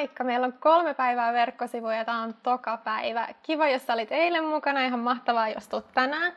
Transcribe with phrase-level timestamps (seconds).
[0.00, 0.24] Moikka!
[0.24, 3.28] Meillä on kolme päivää verkkosivuja ja tämä on toka päivä.
[3.42, 4.84] Kiva, jos sä olit eilen mukana.
[4.84, 6.32] Ihan mahtavaa, jos tulet tänään.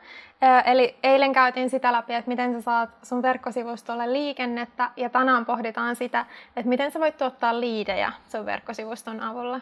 [0.64, 5.96] Eli eilen käytiin sitä läpi, että miten sä saat sun verkkosivustolle liikennettä ja tänään pohditaan
[5.96, 6.26] sitä,
[6.56, 9.60] että miten sä voit tuottaa liidejä sun verkkosivuston avulla.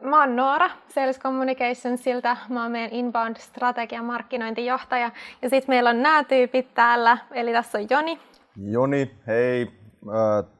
[0.00, 5.10] Mä oon Noora Sales Communicationsilta, mä oon meidän inbound strategian markkinointijohtaja
[5.42, 8.20] ja sitten meillä on nämä tyypit täällä, eli tässä on Joni.
[8.56, 9.70] Joni, hei,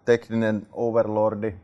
[0.05, 1.55] tekninen overlordi,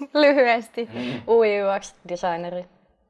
[0.22, 0.88] Lyhyesti.
[1.26, 2.64] UX-designeri.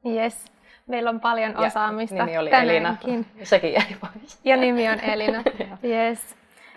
[0.05, 0.45] Yes.
[0.87, 2.15] Meillä on paljon osaamista.
[2.15, 3.09] Ja nimi oli tänäänkin.
[3.13, 3.25] Elina.
[3.43, 4.39] Sekin jäi pois.
[4.43, 5.43] Ja nimi on Elina.
[5.83, 6.35] yes.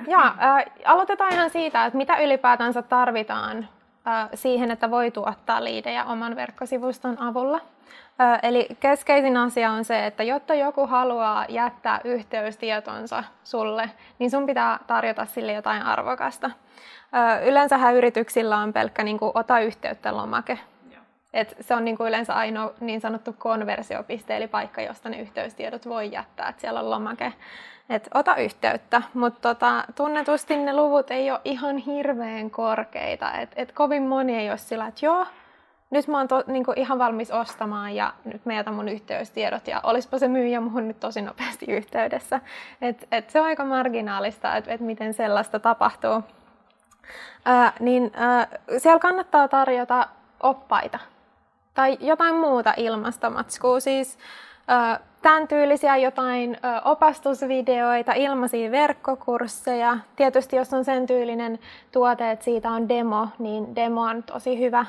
[0.09, 3.69] Ja äh, aloitetaan ihan siitä, että mitä ylipäätänsä tarvitaan
[4.35, 7.61] siihen, että voi tuottaa liidejä oman verkkosivuston avulla.
[8.21, 14.47] Äh, eli keskeisin asia on se, että jotta joku haluaa jättää yhteystietonsa sulle, niin sun
[14.47, 16.51] pitää tarjota sille jotain arvokasta.
[17.45, 20.59] Yleensähän yrityksillä on pelkkä niin kuin, ota yhteyttä lomake.
[21.33, 25.89] Et se on niin kuin yleensä ainoa niin sanottu konversiopiste, eli paikka, josta ne yhteystiedot
[25.89, 26.49] voi jättää.
[26.49, 27.33] Et siellä on lomake.
[27.89, 33.33] Et ota yhteyttä, mutta tota, tunnetusti ne luvut ei ole ihan hirveän korkeita.
[33.33, 35.27] Et, et kovin moni ei ole sillä, että joo,
[35.91, 39.69] nyt mä oon to, niin kuin ihan valmis ostamaan ja nyt mä jätän mun yhteystiedot
[39.69, 42.41] ja olispa se myyjä muhun nyt tosi nopeasti yhteydessä.
[42.83, 46.23] Et, et se on aika marginaalista, että et miten sellaista tapahtuu.
[47.45, 50.09] Ää, niin ää, siellä kannattaa tarjota
[50.41, 50.99] oppaita
[51.75, 53.81] tai jotain muuta ilmastomatskua.
[53.81, 54.19] Siis
[55.23, 59.99] tämän tyylisiä jotain opastusvideoita, ilmaisia verkkokursseja.
[60.17, 61.59] Tietysti jos on sen tyylinen
[61.93, 64.87] tuote, että siitä on demo, niin demo on tosi hyvä.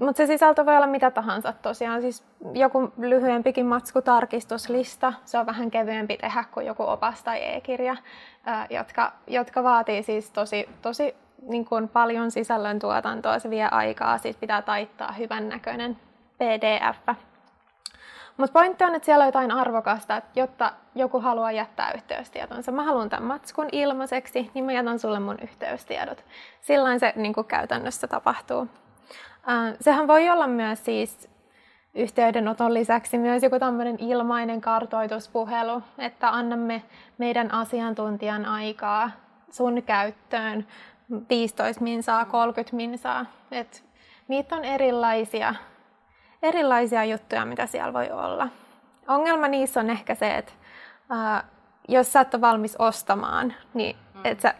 [0.00, 2.00] Mutta se sisältö voi olla mitä tahansa tosiaan.
[2.00, 7.96] Siis joku lyhyempikin matskutarkistuslista, se on vähän kevyempi tehdä kuin joku opas tai e-kirja,
[8.70, 14.40] jotka, jotka vaatii siis tosi, tosi niin kuin paljon sisällön tuotantoa, se vie aikaa, siitä
[14.40, 15.96] pitää taittaa hyvän näköinen
[16.38, 17.18] pdf.
[18.38, 22.72] Mutta pointti on, että siellä on jotain arvokasta, että jotta joku haluaa jättää yhteystietonsa.
[22.72, 26.24] Mä haluan tämän matskun ilmaiseksi, niin mä jätän sulle mun yhteystiedot.
[26.60, 28.68] Silloin se niin käytännössä tapahtuu.
[29.80, 31.30] Sehän voi olla myös siis
[31.94, 36.82] yhteydenoton lisäksi myös joku tämmöinen ilmainen kartoituspuhelu, että annamme
[37.18, 39.10] meidän asiantuntijan aikaa
[39.50, 40.66] sun käyttöön
[41.28, 43.26] 15 minsaa, 30 minsaa.
[43.50, 43.84] Et
[44.28, 45.54] niitä on erilaisia,
[46.42, 48.48] erilaisia juttuja, mitä siellä voi olla.
[49.08, 50.52] Ongelma niissä on ehkä se, että
[51.10, 51.44] ää,
[51.88, 54.54] jos sä et ole valmis ostamaan, niin et sä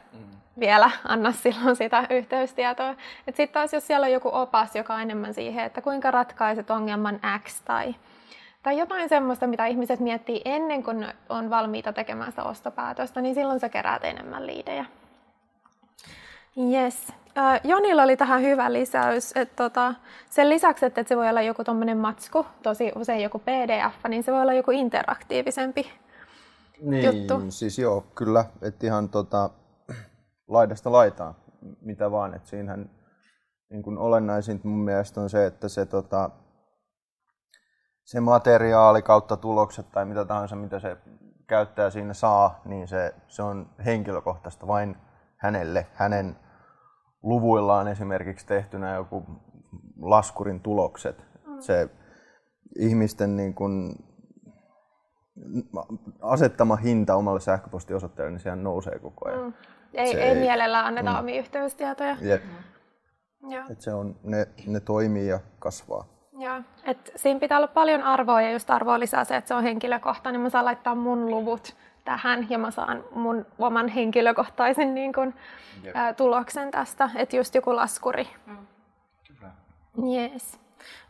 [0.61, 2.95] vielä anna silloin sitä yhteystietoa.
[3.25, 7.21] Sitten taas jos siellä on joku opas, joka on enemmän siihen, että kuinka ratkaiset ongelman
[7.45, 7.95] X tai,
[8.63, 13.61] tai jotain semmoista, mitä ihmiset miettii ennen kuin on valmiita tekemään sitä ostopäätöstä, niin silloin
[13.61, 14.85] sä keräät enemmän liidejä.
[16.73, 17.13] Yes.
[17.65, 19.95] Jonilla oli tähän hyvä lisäys, että tota,
[20.31, 24.33] sen lisäksi, että se voi olla joku tuommoinen matsku, tosi usein joku pdf, niin se
[24.33, 25.91] voi olla joku interaktiivisempi
[26.81, 27.43] niin, juttu.
[27.49, 29.51] siis joo, kyllä, että ihan tota,
[30.49, 31.35] laidasta laitaan,
[31.81, 32.35] mitä vaan.
[32.35, 32.91] Et siinähän
[33.71, 36.31] niin kun olennaisinta mun mielestä on se, että se, tota,
[38.05, 40.97] se materiaali kautta tulokset tai mitä tahansa, mitä se
[41.47, 44.97] käyttäjä siinä saa, niin se, se on henkilökohtaista vain
[45.37, 46.37] hänelle, hänen
[47.23, 49.25] luvuillaan esimerkiksi tehtynä joku
[50.01, 51.25] laskurin tulokset.
[51.47, 51.61] Mm.
[51.61, 51.89] Se
[52.79, 53.95] ihmisten niin kun,
[56.21, 59.45] asettama hinta omalle sähköpostiosoitteelle, niin sehän nousee koko ajan.
[59.45, 59.53] Mm.
[59.95, 61.19] Ei, ei, ei mielellään anneta mm.
[61.19, 62.17] omia yhteystietoja.
[62.21, 62.43] Jep.
[63.71, 66.05] Et se on, ne, ne toimii ja kasvaa.
[66.33, 69.63] Joo, et siinä pitää olla paljon arvoa ja just arvoa lisää se, että se on
[69.63, 70.41] henkilökohtainen.
[70.41, 71.77] Mä saan laittaa mun luvut
[72.09, 75.35] tähän ja mä saan mun oman henkilökohtaisen niin kun,
[75.95, 78.29] ää, tuloksen tästä, että just joku laskuri.
[78.47, 78.57] Mm.
[80.15, 80.61] Yes.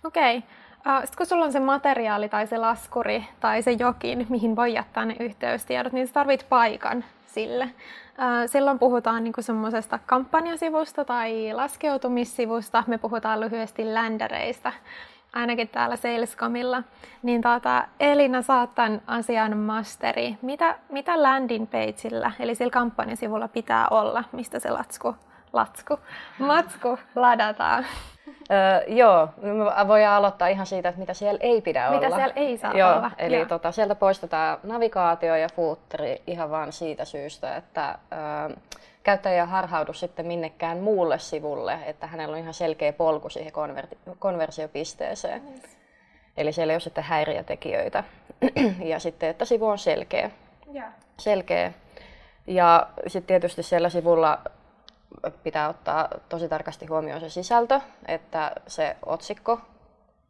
[0.04, 0.38] Okei.
[0.38, 1.00] Okay.
[1.00, 5.04] Sitten kun sulla on se materiaali tai se laskuri tai se jokin, mihin voi jättää
[5.04, 7.68] ne yhteystiedot, niin sä tarvit paikan sille.
[8.46, 12.84] Silloin puhutaan niin semmoisesta kampanjasivusta tai laskeutumissivusta.
[12.86, 14.72] Me puhutaan lyhyesti ländereistä,
[15.32, 16.82] ainakin täällä Salescomilla.
[17.22, 20.36] Niin tuota, Elina, saat tämän asian masteri.
[20.42, 25.16] Mitä, mitä landing pageillä, eli sillä kampanjasivulla pitää olla, mistä se latsku,
[25.52, 25.98] latsku,
[26.38, 27.86] matsku ladataan?
[28.50, 32.00] Öö, joo, no voidaan aloittaa ihan siitä, että mitä siellä ei pidä mitä olla.
[32.00, 33.10] Mitä siellä ei saa joo, olla.
[33.18, 38.56] Eli tota, sieltä poistetaan navigaatio ja footteri ihan vain siitä syystä, että öö,
[39.02, 45.42] käyttäjä harhaudu sitten minnekään muulle sivulle, että hänellä on ihan selkeä polku siihen konver- konversiopisteeseen.
[45.54, 45.78] Yes.
[46.36, 48.04] Eli siellä ei ole sitten häiriötekijöitä.
[48.84, 50.30] ja sitten, että sivu on selkeä.
[50.74, 50.92] Yeah.
[51.18, 51.72] Selkeä.
[52.46, 54.38] Ja sitten tietysti siellä sivulla
[55.43, 59.60] pitää ottaa tosi tarkasti huomioon se sisältö, että se otsikko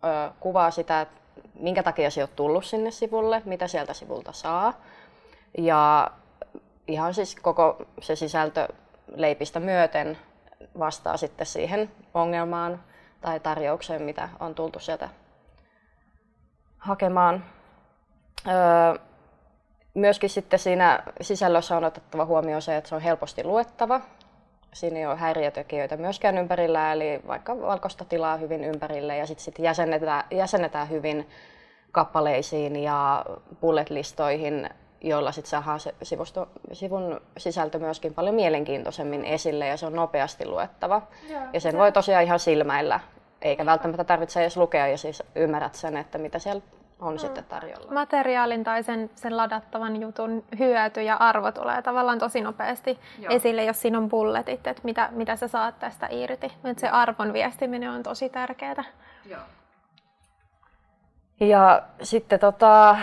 [0.05, 1.21] ö, kuvaa sitä, että
[1.55, 4.81] minkä takia se on tullut sinne sivulle, mitä sieltä sivulta saa.
[5.59, 6.11] Ja
[6.87, 8.69] ihan siis koko se sisältö
[9.15, 10.19] leipistä myöten
[10.79, 12.85] vastaa sitten siihen ongelmaan
[13.21, 15.09] tai tarjoukseen, mitä on tultu sieltä
[16.79, 17.45] hakemaan.
[18.47, 18.99] Öö,
[19.95, 24.01] myöskin sitten siinä sisällössä on otettava huomioon se, että se on helposti luettava
[24.73, 29.59] Siinä ei ole häiriötekijöitä myöskään ympärillä, eli vaikka valkoista tilaa hyvin ympärille ja sitten sit
[29.59, 31.29] jäsennetään, jäsennetään hyvin
[31.93, 33.25] kappaleisiin ja
[33.61, 34.71] bullet-listoihin,
[35.01, 40.47] joilla sitten saadaan se sivusto, sivun sisältö myöskin paljon mielenkiintoisemmin esille ja se on nopeasti
[40.47, 41.03] luettava.
[41.31, 41.79] Joo, ja sen se...
[41.79, 43.01] voi tosiaan ihan silmäillä,
[43.43, 46.63] eikä välttämättä tarvitse edes lukea ja siis ymmärrät sen, että mitä siellä
[47.01, 47.19] on mm.
[47.19, 47.93] sitten tarjolla.
[47.93, 53.35] Materiaalin tai sen, sen ladattavan jutun hyöty ja arvo tulee tavallaan tosi nopeasti Joo.
[53.35, 56.53] esille, jos siinä on bulletit, että mitä, mitä sä saat tästä irti.
[56.65, 58.85] Että se arvon viestiminen on tosi tärkeää.
[59.27, 59.41] Joo.
[61.41, 62.97] Ja sitten tota,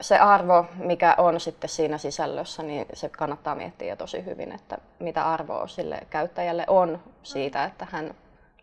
[0.00, 5.24] se arvo, mikä on sitten siinä sisällössä, niin se kannattaa miettiä tosi hyvin, että mitä
[5.32, 8.14] arvoa sille käyttäjälle on siitä, että hän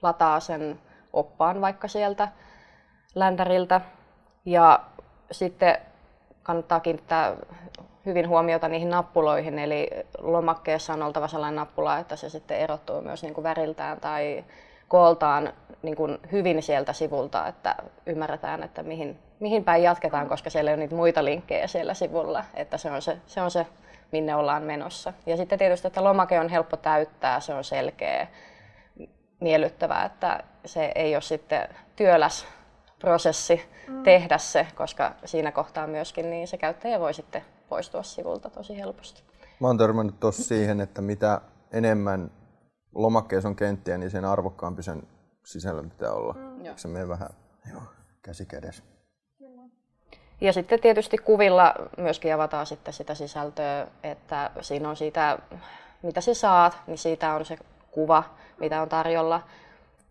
[0.01, 0.79] lataa sen
[1.13, 2.27] oppaan vaikka sieltä
[3.15, 3.81] läntäriltä.
[4.45, 4.79] Ja
[5.31, 5.77] sitten
[6.44, 7.35] kannattaa kiinnittää
[8.06, 13.23] hyvin huomiota niihin nappuloihin, eli lomakkeessa on oltava sellainen nappula, että se sitten erottuu myös
[13.23, 14.44] niin kuin väriltään tai
[14.88, 17.75] kooltaan niin kuin hyvin sieltä sivulta, että
[18.06, 22.77] ymmärretään, että mihin, mihin päin jatketaan, koska siellä on niitä muita linkkejä siellä sivulla, että
[22.77, 23.67] se on se, se, on se
[24.12, 25.13] minne ollaan menossa.
[25.25, 28.27] Ja sitten tietysti, että lomake on helppo täyttää, se on selkeä,
[29.39, 32.47] miellyttävää, että se ei ole sitten työläs
[33.05, 34.03] prosessi mm.
[34.03, 39.23] tehdä se, koska siinä kohtaa myöskin niin se käyttäjä voi sitten poistua sivulta tosi helposti.
[39.59, 41.41] Mä oon törmännyt tuossa siihen, että mitä
[41.73, 42.31] enemmän
[42.95, 45.03] lomakkeessa on kenttiä, niin sen arvokkaampi sen
[45.45, 46.33] sisällön pitää olla.
[46.33, 46.63] Mm.
[46.75, 47.29] Se menee vähän
[47.71, 47.81] joo,
[48.21, 48.83] käsi kädessä.
[50.41, 55.39] Ja sitten tietysti kuvilla myöskin avataan sitten sitä sisältöä, että siinä on siitä,
[56.01, 57.57] mitä sä saat, niin siitä on se
[57.91, 58.24] kuva,
[58.59, 59.41] mitä on tarjolla.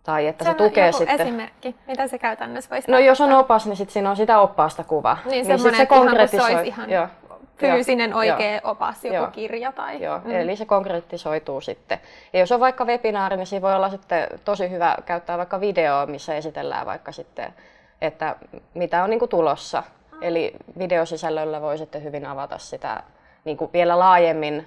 [0.04, 1.20] Tai että se, se tukee joku sitten...
[1.20, 4.84] esimerkki, mitä se käytännössä voisi No jos on opas, niin sit siinä on sitä oppaasta
[4.84, 5.16] kuva.
[5.24, 6.50] Niin, niin sit se konkretisoi.
[6.50, 7.08] Ihan, se ihan joo.
[7.56, 8.18] fyysinen joo.
[8.18, 8.60] oikea joo.
[8.64, 9.26] opas, joku joo.
[9.26, 10.02] kirja tai...
[10.02, 10.30] Joo, mm.
[10.30, 11.98] eli se konkretisoituu sitten.
[12.32, 16.06] Ja jos on vaikka webinaari, niin siinä voi olla sitten tosi hyvä käyttää vaikka videoa,
[16.06, 17.54] missä esitellään vaikka sitten,
[18.00, 18.36] että
[18.74, 19.82] mitä on niin kuin tulossa.
[20.12, 20.18] Mm.
[20.22, 23.02] Eli videosisällöllä voi sitten hyvin avata sitä
[23.44, 24.66] niin kuin vielä laajemmin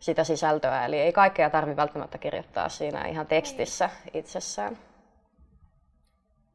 [0.00, 0.84] sitä sisältöä.
[0.84, 4.78] Eli ei kaikkea tarvitse välttämättä kirjoittaa siinä ihan tekstissä itsessään.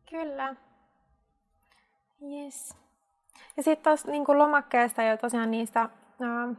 [0.10, 0.56] Kyllä.
[2.32, 2.76] Yes.
[3.58, 5.90] Ja sitten tuossa niin lomakkeesta ja tosiaan niistä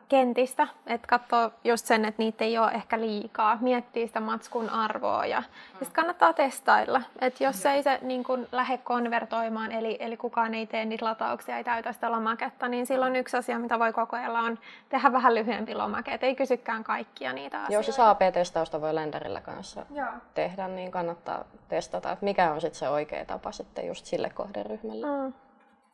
[0.09, 5.27] kentistä, että katsoo just sen, että niitä ei ole ehkä liikaa, miettii sitä matskun arvoa
[5.27, 5.47] ja, mm.
[5.73, 10.55] ja sitten kannattaa testailla, että jos ei se niin kun lähde konvertoimaan, eli, eli kukaan
[10.55, 14.41] ei tee niitä latauksia, ei täytä sitä lomaketta, niin silloin yksi asia, mitä voi kokeilla
[14.41, 14.59] on
[14.89, 17.89] tehdä vähän lyhyempi lomake, ei kysykään kaikkia niitä asioita.
[17.89, 20.09] Jos se AP-testausta voi lenderillä kanssa Joo.
[20.35, 25.07] tehdä, niin kannattaa testata, että mikä on sitten se oikea tapa sitten just sille kohderyhmälle.
[25.07, 25.33] Mm.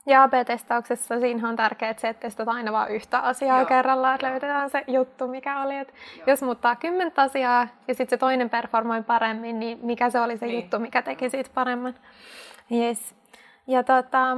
[0.07, 3.66] Ja AB-testauksessa siinä on tärkeää se, että testataan aina vain yhtä asiaa Joo.
[3.66, 5.76] kerrallaan, että löydetään se juttu, mikä oli.
[5.76, 5.92] Että
[6.26, 10.47] jos muuttaa kymmentä asiaa ja sitten se toinen performoi paremmin, niin mikä se oli se
[10.47, 10.61] niin.
[10.61, 11.95] juttu, mikä teki siitä paremman.
[12.73, 13.14] Yes.
[13.66, 14.37] Ja tota,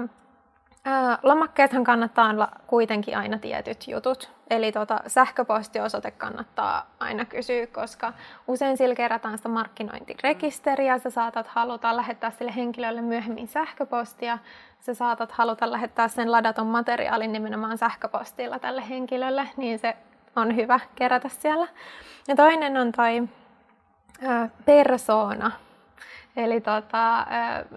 [0.84, 4.30] Ää, lomakkeethan kannattaa olla kuitenkin aina tietyt jutut.
[4.52, 8.12] Eli tota, sähköpostiosoite kannattaa aina kysyä, koska
[8.46, 10.98] usein sillä kerätään sitä markkinointirekisteriä.
[10.98, 14.38] Sä saatat haluta lähettää sille henkilölle myöhemmin sähköpostia.
[14.80, 19.96] Sä saatat haluta lähettää sen ladaton materiaalin nimenomaan sähköpostilla tälle henkilölle, niin se
[20.36, 21.68] on hyvä kerätä siellä.
[22.28, 23.28] Ja toinen on toi
[24.22, 25.50] ää, persona,
[26.36, 27.26] Eli tota,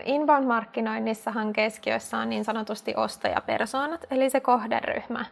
[0.04, 5.26] inbound-markkinoinnissahan keskiössä on niin sanotusti ostajapersoonat, eli se kohderyhmä,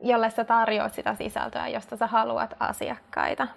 [0.00, 3.48] jolle sä tarjoat sitä sisältöä, josta sä haluat asiakkaita.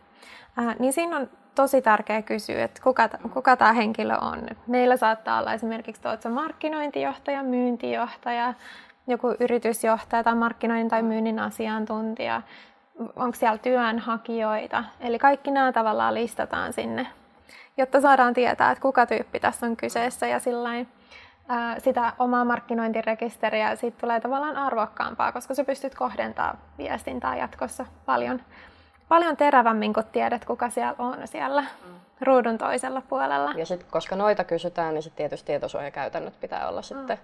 [0.58, 4.48] Ää, niin siinä on tosi tärkeä kysyä, että kuka, kuka tämä henkilö on.
[4.68, 8.54] Meillä saattaa olla esimerkiksi tuotsa markkinointijohtaja, myyntijohtaja,
[9.08, 12.42] joku yritysjohtaja tai markkinoinnin tai myynnin asiantuntija.
[13.16, 14.84] Onko siellä työnhakijoita?
[15.00, 17.08] Eli kaikki nämä tavallaan listataan sinne
[17.78, 20.88] jotta saadaan tietää, että kuka tyyppi tässä on kyseessä ja sillain,
[21.48, 28.42] ää, sitä omaa markkinointirekisteriä siitä tulee tavallaan arvokkaampaa, koska sä pystyt kohdentamaan viestintää jatkossa paljon,
[29.08, 31.64] paljon terävämmin, kun tiedät, kuka siellä on siellä
[32.22, 33.52] ruudun toisella puolella.
[33.56, 37.18] Ja sitten koska noita kysytään, niin sitten tietysti tietosuojakäytännöt pitää olla sitten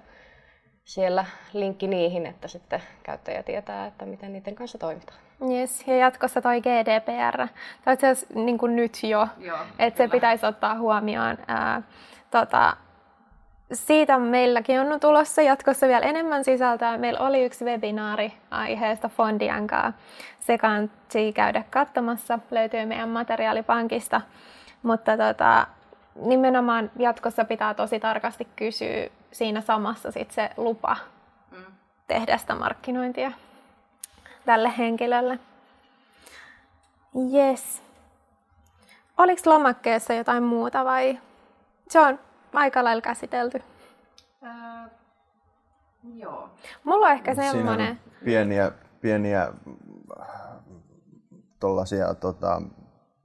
[0.83, 5.19] siellä linkki niihin, että sitten käyttäjä tietää, että miten niiden kanssa toimitaan.
[5.51, 7.47] Yes, ja jatkossa toi GDPR,
[7.85, 9.27] tai itse asiassa niin kuin nyt jo,
[9.79, 11.37] että se pitäisi ottaa huomioon.
[11.47, 11.81] Ää,
[12.31, 12.77] tota,
[13.73, 16.97] siitä meilläkin on tulossa jatkossa vielä enemmän sisältöä.
[16.97, 20.01] Meillä oli yksi webinaari aiheesta Fondian kanssa.
[20.39, 24.21] Se kannattaa käydä katsomassa, löytyy meidän materiaalipankista.
[24.83, 25.67] Mutta tota,
[26.15, 30.97] nimenomaan jatkossa pitää tosi tarkasti kysyä siinä samassa sit se lupa
[31.51, 31.65] mm.
[32.07, 33.31] tehdä sitä markkinointia
[34.45, 35.39] tälle henkilölle.
[37.33, 37.83] Yes.
[39.17, 41.19] Oliko lomakkeessa jotain muuta vai
[41.89, 42.19] se on
[42.53, 43.63] aika lailla käsitelty?
[44.41, 44.89] Ää,
[46.15, 46.49] joo.
[46.83, 47.99] Mulla on ehkä semmoinen...
[48.25, 49.53] Pieniä, pieniä
[51.59, 52.61] tollasia, tota,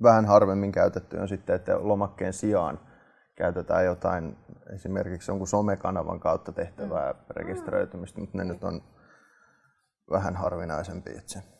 [0.02, 2.80] vähän harvemmin käytetty on sitten, että lomakkeen sijaan
[3.36, 4.36] käytetään jotain
[4.74, 7.18] esimerkiksi jonkun somekanavan kautta tehtävää mm.
[7.30, 8.82] rekisteröitymistä, mutta ne nyt on
[10.10, 11.57] vähän harvinaisempi itse.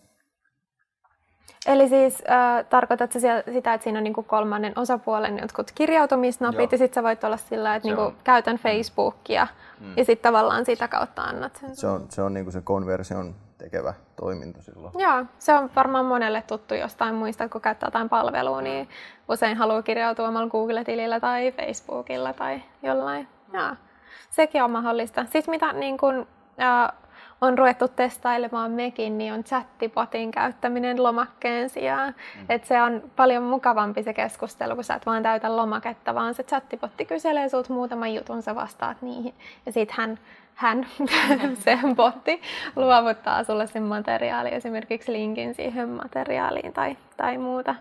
[1.67, 6.69] Eli siis äh, tarkoitatko sitä, että siinä on niinku kolmannen osapuolen jotkut kirjautumisnapit Joo.
[6.73, 8.61] ja sitten sä voit olla sillä, että niinku, käytän mm.
[8.61, 9.47] Facebookia
[9.81, 9.93] mm.
[9.97, 11.77] ja sitten tavallaan sitä kautta annat sen.
[11.77, 14.93] Se on, se on niinku se konversion tekevä toiminto silloin.
[14.99, 18.89] Joo, se on varmaan monelle tuttu jostain muista, kun käyttää jotain palvelua, niin
[19.29, 23.29] usein haluaa kirjautua omalla Google-tilillä tai Facebookilla tai jollain.
[23.53, 23.71] Joo,
[24.31, 25.25] sekin on mahdollista.
[25.25, 26.27] Sitten mitä niin kun,
[26.61, 26.93] äh,
[27.41, 32.15] on ruvettu testailemaan mekin, niin on chattipotin käyttäminen lomakkeen sijaan.
[32.37, 32.47] Mm.
[32.49, 36.43] Et se on paljon mukavampi se keskustelu, kun sä et vaan täytä lomaketta, vaan se
[36.43, 39.35] chattipotti kyselee sulta muutaman jutun, sä vastaat niihin.
[39.67, 40.19] Ja sit hän,
[40.55, 40.87] hän
[41.65, 42.43] se botti,
[42.77, 47.75] luovuttaa sulle sen materiaali, esimerkiksi linkin siihen materiaaliin tai, tai muuta.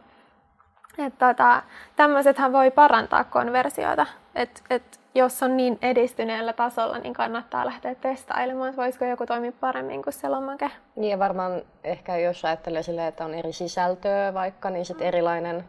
[1.20, 1.62] Tota,
[1.96, 4.06] tämmöisethän voi parantaa konversioita.
[4.36, 9.52] Et, et jos on niin edistyneellä tasolla, niin kannattaa lähteä testailemaan, että voisiko joku toimia
[9.52, 10.72] paremmin kuin se lomake.
[10.96, 15.64] Niin ja varmaan ehkä jos ajattelee silleen, että on eri sisältöä vaikka, niin sitten erilainen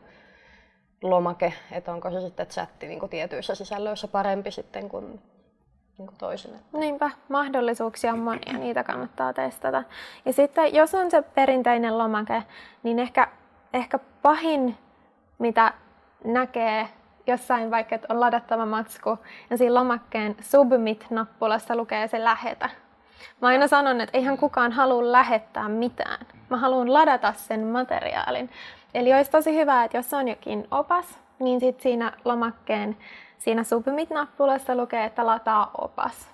[1.02, 5.06] lomake, että onko se sitten chatti niin kuin tietyissä sisällöissä parempi sitten kuin,
[5.98, 6.56] niin kuin toisille.
[6.72, 9.82] Niinpä, mahdollisuuksia on monia, niitä kannattaa testata.
[10.24, 12.42] Ja sitten jos on se perinteinen lomake,
[12.82, 13.28] niin ehkä,
[13.72, 14.78] ehkä pahin,
[15.38, 15.72] mitä
[16.24, 16.88] näkee
[17.28, 19.18] jossain vaikka, että on ladattava matsku
[19.50, 22.70] ja siinä lomakkeen submit-nappulassa lukee se lähetä.
[23.42, 26.26] Mä aina sanon, että eihän kukaan halua lähettää mitään.
[26.50, 28.50] Mä haluan ladata sen materiaalin.
[28.94, 32.96] Eli olisi tosi hyvä, että jos on jokin opas, niin sit siinä lomakkeen
[33.38, 36.30] siinä submit-nappulassa lukee, että lataa opas,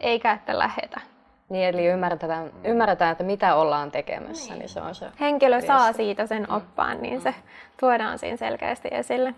[0.00, 1.00] eikä että lähetä.
[1.48, 5.66] Niin, eli ymmärretään, ymmärretään, että mitä ollaan tekemässä, niin, niin se on se Henkilö viesti.
[5.66, 7.34] saa siitä sen oppaan, niin se
[7.80, 9.34] tuodaan siinä selkeästi esille.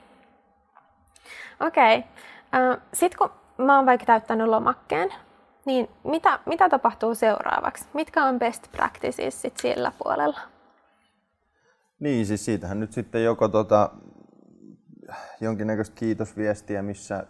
[1.60, 1.99] Okei.
[1.99, 2.80] Okay.
[2.92, 3.30] Sitten kun
[3.66, 5.08] mä oon vaikka täyttänyt lomakkeen,
[5.64, 7.84] niin mitä, mitä tapahtuu seuraavaksi?
[7.94, 10.40] Mitkä on best practices sit sillä puolella?
[12.00, 13.90] Niin, siis siitähän nyt sitten joko tota,
[15.40, 17.26] jonkinnäköistä kiitosviestiä, missä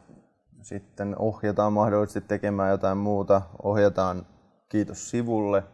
[0.62, 4.26] sitten ohjataan mahdollisesti tekemään jotain muuta, ohjataan
[4.68, 5.64] kiitos sivulle,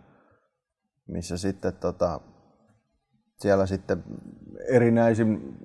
[1.06, 2.20] missä sitten tota,
[3.38, 4.04] siellä sitten
[4.68, 5.58] erinäisin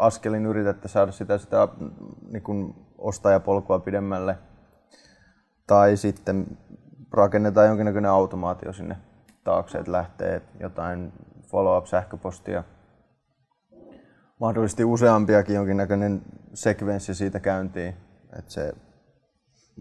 [0.00, 1.68] askelin yritätte saada sitä, sitä
[2.32, 4.38] niin kuin ostajapolkua pidemmälle.
[5.66, 6.58] Tai sitten
[7.12, 8.96] rakennetaan jonkinnäköinen automaatio sinne
[9.44, 11.12] taakse, että lähtee jotain
[11.50, 12.64] follow-up-sähköpostia.
[14.40, 16.22] Mahdollisesti useampiakin jonkinnäköinen
[16.54, 17.96] sekvenssi siitä käyntiin.
[18.38, 18.72] Että se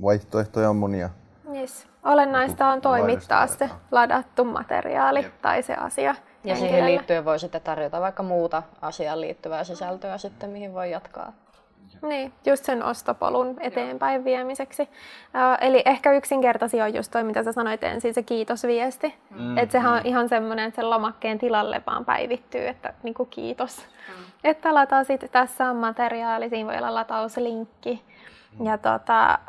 [0.01, 1.09] vaihtoehtoja on monia.
[1.55, 1.87] Yes.
[2.03, 5.41] Olennaista on toimittaa se ladattu materiaali Jep.
[5.41, 6.15] tai se asia.
[6.43, 11.33] Ja siihen liittyen voi sitten tarjota vaikka muuta asiaan liittyvää sisältöä sitten, mihin voi jatkaa.
[12.01, 14.81] Niin, just sen ostopolun eteenpäin viemiseksi.
[14.81, 14.87] Uh,
[15.61, 19.15] eli ehkä yksinkertaisia on just toi, mitä sä sanoit ensin, se kiitosviesti.
[19.29, 23.77] Mm, että sehän on ihan semmoinen, että sen lomakkeen tilalle vaan päivittyy, että niinku kiitos.
[23.77, 24.23] Mm.
[24.43, 28.03] Että latasit, tässä on materiaali, siinä voi olla latauslinkki.
[28.59, 28.65] Mm.
[28.65, 29.39] Ja tota,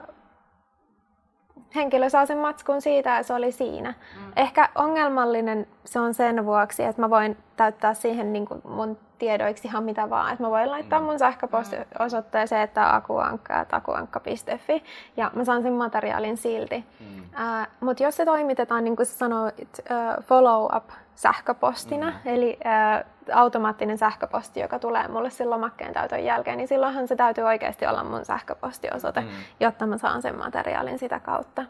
[1.75, 3.95] henkilö saa sen matskun siitä ja se oli siinä.
[4.17, 4.33] Mm.
[4.37, 9.69] Ehkä ongelmallinen se on sen vuoksi, että mä voin täyttää siihen niin kuin mun tiedoiksi
[9.69, 10.33] ihan mitä vaan.
[10.33, 11.05] Että mä voin laittaa mm.
[11.05, 14.85] mun sähköpostiosoitteeseen, että akuankka.akuankka.fi
[15.17, 16.85] ja mä saan sen materiaalin silti.
[17.01, 17.23] Mm.
[17.41, 22.17] Äh, Mutta jos se toimitetaan, niin kuin sä sanoit, uh, follow-up sähköpostina, mm.
[22.25, 27.45] eli uh, automaattinen sähköposti, joka tulee mulle sen lomakkeen täytön jälkeen, niin silloinhan se täytyy
[27.45, 29.29] oikeasti olla mun sähköpostiosoite, mm.
[29.61, 31.65] jotta mä saan sen materiaalin sitä kautta.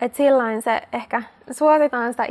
[0.00, 2.24] Et silloin se ehkä suositaan sitä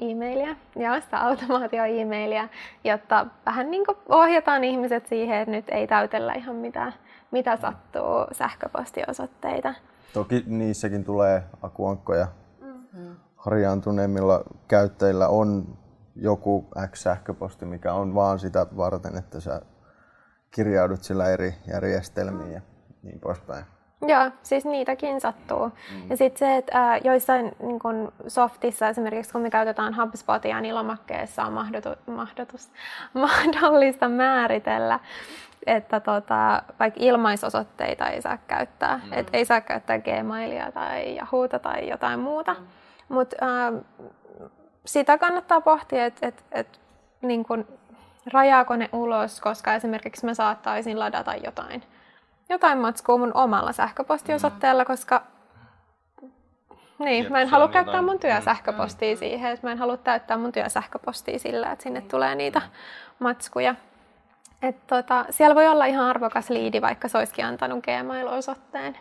[0.00, 2.48] e-mailia ja sitä automaatio-e-mailia,
[2.84, 6.92] jotta vähän niin ohjataan ihmiset siihen, että nyt ei täytellä ihan mitä,
[7.30, 9.74] mitä sattuu sähköpostiosoitteita.
[10.12, 12.26] Toki niissäkin tulee akuankkoja.
[12.60, 13.16] Mm-hmm.
[13.36, 15.78] Harjaantuneemmilla käyttäjillä on
[16.20, 19.60] joku X-sähköposti, mikä on vaan sitä varten, että sä
[20.50, 22.60] kirjaudut sillä eri järjestelmiin ja
[23.02, 23.64] niin poispäin.
[24.06, 25.66] Joo, siis niitäkin sattuu.
[25.66, 26.10] Mm.
[26.10, 31.44] Ja sitten se, että joissain niin kun softissa esimerkiksi kun me käytetään HubSpotia, niin lomakkeessa
[31.44, 32.70] on mahdotu, mahdotus,
[33.14, 35.00] mahdollista määritellä,
[35.66, 39.00] että tota, vaikka ilmaisosoitteita ei saa käyttää.
[39.04, 39.12] Mm.
[39.12, 42.54] Et ei saa käyttää Gmailia tai Yahoota tai jotain muuta.
[42.54, 42.66] Mm.
[43.08, 43.36] Mutta
[44.84, 46.80] sitä kannattaa pohtia, että et, et,
[47.22, 47.68] niin kun,
[48.32, 51.82] rajaako ne ulos, koska esimerkiksi mä saattaisin ladata jotain
[52.50, 55.22] jotain matskua mun omalla sähköpostiosoitteella, koska
[56.98, 58.04] niin, Jep, mä en halua käyttää jotain.
[58.04, 59.18] mun työsähköpostia mm.
[59.18, 62.62] siihen, että mä en halua täyttää mun työsähköpostia sillä, että sinne tulee niitä
[63.18, 63.74] matskuja.
[64.62, 68.98] Et tota, siellä voi olla ihan arvokas liidi, vaikka se olisikin antanut Gmail-osoitteen.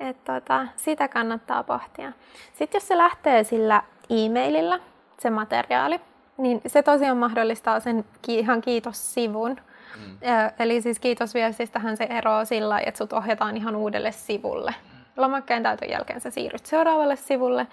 [0.00, 2.12] Et tota, sitä kannattaa pohtia.
[2.54, 4.80] Sitten jos se lähtee sillä e-maililla,
[5.18, 6.00] se materiaali,
[6.36, 9.56] niin se tosiaan mahdollistaa sen ihan kiitos-sivun,
[9.96, 10.18] Mm.
[10.58, 14.74] Eli siis kiitosviestistähän se eroaa sillä että sut ohjataan ihan uudelle sivulle.
[15.16, 17.66] Lomakkeen täytön jälkeen sä siirryt seuraavalle sivulle.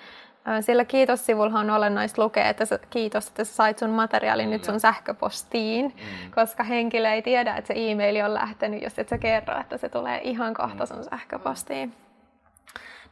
[0.62, 4.52] Sillä kiitossivulla on olennaista lukea, että sä, kiitos, että sä sait sun materiaalin mm.
[4.52, 6.32] nyt sun sähköpostiin, mm.
[6.36, 9.89] koska henkilö ei tiedä, että se e-maili on lähtenyt, jos et sä kerro, että se
[9.89, 11.93] tulee ihan kohta sun sähköpostiin.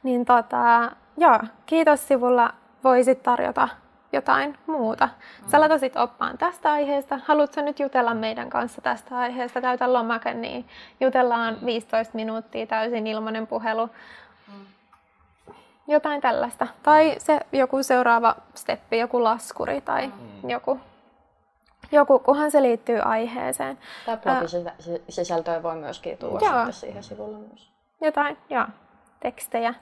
[0.04, 3.70] Niin tota, joo, kiitossivulla voisit tarjota
[4.13, 5.10] jotain muuta.
[5.52, 7.20] Sä latasit oppaan tästä aiheesta.
[7.26, 9.62] Haluatko nyt jutella meidän kanssa tästä aiheesta?
[9.62, 10.66] Täytä lomake, niin
[11.00, 13.90] jutellaan 15 minuuttia täysin ilmainen puhelu.
[15.88, 16.68] Jotain tällaista.
[16.84, 20.50] Tai se joku seuraava steppi, joku laskuri tai mm.
[20.50, 20.80] joku,
[21.92, 23.78] joku, kunhan se liittyy aiheeseen.
[24.06, 27.72] Tämä blogisisältöä voi myöskin tuoda siihen sivulle myös.
[28.02, 28.66] Jotain, joo
[29.20, 29.74] tekstejä.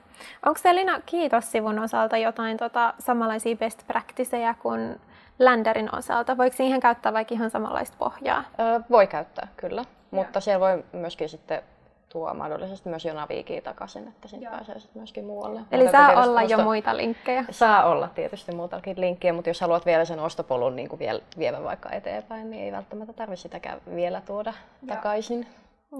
[0.46, 5.00] Onko Selina kiitossivun osalta jotain tota, samanlaisia best practiceja kuin
[5.38, 6.36] Länderin osalta?
[6.36, 8.44] Voiko siihen käyttää vaikka ihan samanlaista pohjaa?
[8.60, 9.84] Öö, voi käyttää, kyllä.
[10.10, 11.62] Mutta siellä voi myöskin sitten
[12.08, 15.60] tuo mahdollisesti myös jo naviikia takaisin, että sitten pääsee sitten myöskin muualle.
[15.72, 16.56] Eli mutta saa olla musta...
[16.56, 17.44] jo muita linkkejä?
[17.50, 21.64] Saa olla tietysti muutakin linkkejä, mutta jos haluat vielä sen ostopolun niin kuin vielä, vievän
[21.64, 24.96] vaikka eteenpäin, niin ei välttämättä tarvitse sitäkään vielä tuoda Joo.
[24.96, 25.46] takaisin.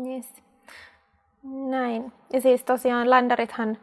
[0.07, 0.46] Yes.
[1.51, 2.13] Näin.
[2.33, 3.79] Ja siis tosiaan länderithän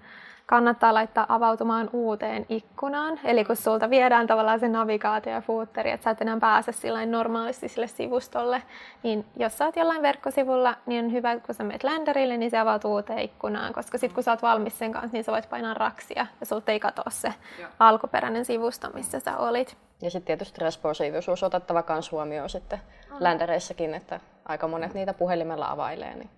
[0.45, 3.19] kannattaa laittaa avautumaan uuteen ikkunaan.
[3.23, 7.05] Eli kun sulta viedään tavallaan se navigaatio ja footeri, että sä et enää pääse sillä
[7.05, 8.63] normaalisti sille sivustolle,
[9.03, 12.57] niin jos sä oot jollain verkkosivulla, niin on hyvä, kun sä menet länderille, niin se
[12.57, 15.73] avautuu uuteen ikkunaan, koska sitten kun sä oot valmis sen kanssa, niin sä voit painaa
[15.73, 17.69] raksia ja sulta ei katoa se Joo.
[17.79, 19.77] alkuperäinen sivusto, missä sä olit.
[20.01, 22.79] Ja sitten tietysti responsiivisuus otettava myös huomioon sitten
[23.19, 26.15] ländereissäkin, että aika monet niitä puhelimella availee.
[26.15, 26.29] Niin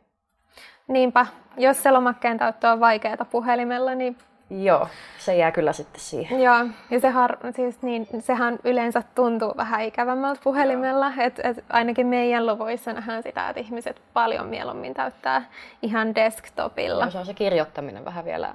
[0.88, 1.26] Niinpä,
[1.58, 4.18] jos se lomakkeen täyttö on vaikeaa puhelimella, niin...
[4.50, 6.42] Joo, se jää kyllä sitten siihen.
[6.42, 11.12] Joo, ja se har, siis niin, sehän yleensä tuntuu vähän ikävämmältä puhelimella.
[11.18, 15.44] Et, et ainakin meidän luvuissa nähdään sitä, että ihmiset paljon mieluummin täyttää
[15.82, 17.06] ihan desktopilla.
[17.06, 18.54] Ja se on se kirjoittaminen vähän vielä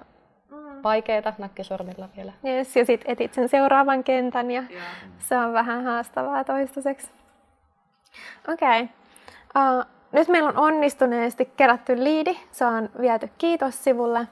[0.50, 0.82] mm.
[0.82, 2.32] vaikeaa nakkisormilla vielä.
[2.46, 4.84] Yes, ja sitten etit sen seuraavan kentän ja yeah.
[5.18, 7.10] se on vähän haastavaa toistaiseksi.
[8.48, 8.82] Okei.
[8.82, 9.78] Okay.
[9.78, 14.28] Uh, nyt meillä on onnistuneesti kerätty liidi, se on viety kiitos-sivulle.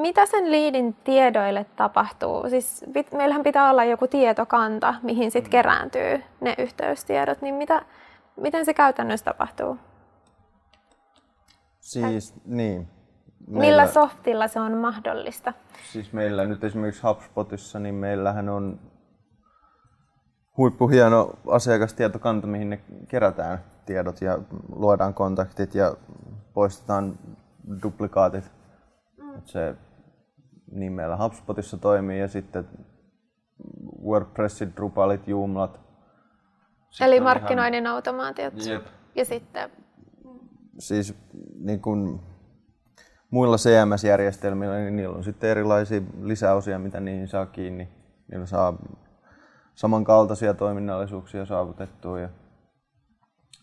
[0.00, 2.50] Mitä sen liidin tiedoille tapahtuu?
[2.50, 5.50] Siis meillähän pitää olla joku tietokanta, mihin sitten mm.
[5.50, 7.82] kerääntyy ne yhteystiedot, niin mitä,
[8.36, 9.78] miten se käytännössä tapahtuu?
[11.80, 12.88] Siis niin,
[13.46, 15.52] Millä softilla se on mahdollista?
[15.92, 18.80] Siis meillä nyt esimerkiksi HubSpotissa, niin meillähän on
[20.56, 24.38] huippuhieno asiakastietokanta, mihin ne kerätään tiedot ja
[24.74, 25.96] luodaan kontaktit ja
[26.54, 27.18] poistetaan
[27.82, 28.52] duplikaatit.
[29.18, 29.42] Mm.
[29.44, 29.76] se
[30.70, 32.68] niin meillä HubSpotissa toimii ja sitten
[34.04, 35.80] WordPressit, Drupalit, Joomlat.
[36.90, 37.94] Sitten Eli markkinoinnin ihan...
[37.94, 38.66] automaatiot.
[38.66, 38.86] Jep.
[39.14, 39.70] Ja sitten...
[40.78, 41.14] Siis
[41.58, 42.20] niin kun
[43.30, 47.88] muilla CMS-järjestelmillä, niin niillä on sitten erilaisia lisäosia, mitä niihin saa kiinni.
[48.30, 48.78] Niillä saa
[49.74, 52.28] samankaltaisia toiminnallisuuksia saavutettua ja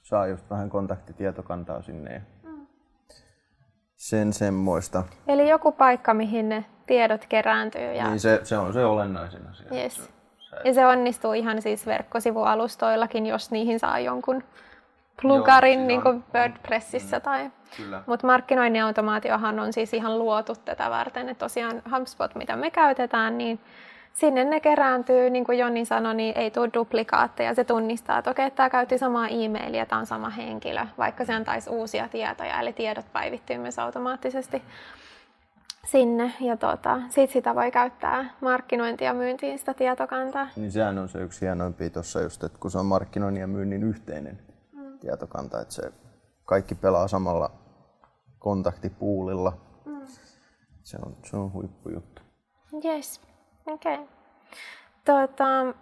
[0.10, 2.68] saa just vähän kontaktitietokantaa sinne ja mm.
[3.96, 5.04] sen semmoista.
[5.28, 7.94] Eli joku paikka, mihin ne tiedot kerääntyy.
[7.94, 8.08] Ja...
[8.08, 9.68] Niin se, se on se olennaisin asia.
[9.74, 9.96] Yes.
[9.96, 10.58] Se, se...
[10.66, 14.44] Ja se onnistuu ihan siis verkkosivualustoillakin, jos niihin saa jonkun
[15.22, 17.18] plugarin niin kuin WordPressissä.
[17.18, 17.52] Mm, tai...
[18.06, 21.30] Mutta markkinoinnin automaatiohan on siis ihan luotu tätä varten.
[21.30, 23.60] Että tosiaan HubSpot, mitä me käytetään, niin
[24.14, 27.54] sinne ne kerääntyy, niin kuin Jonni sanoi, niin ei tule duplikaatteja.
[27.54, 31.70] Se tunnistaa, että okei, tämä käytti samaa e-mailia, tämä on sama henkilö, vaikka se antaisi
[31.70, 34.62] uusia tietoja, eli tiedot päivittyy myös automaattisesti
[35.86, 36.34] sinne.
[36.40, 40.48] Ja tota, sit sitä voi käyttää markkinointi- ja myyntiin sitä tietokantaa.
[40.56, 43.84] Niin sehän on se yksi hienoimpia tuossa just, että kun se on markkinoinnin ja myynnin
[43.84, 44.40] yhteinen
[44.72, 45.00] mm.
[45.00, 45.92] tietokanta, että se
[46.46, 47.52] kaikki pelaa samalla
[48.40, 49.58] kontaktipuulilla.
[49.86, 50.02] Mm.
[50.84, 52.22] Se, on, se on huippujuttu.
[52.86, 53.29] Yes.
[53.74, 53.94] Okei.
[53.94, 54.06] Okay.
[55.06, 55.74] Tota,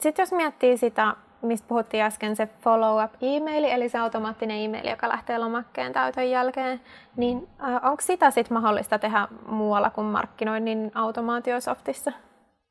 [0.00, 5.08] Sitten jos miettii sitä, mistä puhuttiin äsken, se follow-up e-maili, eli se automaattinen e-maili, joka
[5.08, 6.80] lähtee lomakkeen täytön jälkeen,
[7.16, 12.12] niin äh, onko sitä sitten mahdollista tehdä muualla kuin markkinoinnin automaatiosoftissa?